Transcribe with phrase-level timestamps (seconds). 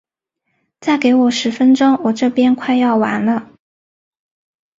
[0.79, 3.51] 再给我十分钟，我这边快要完了。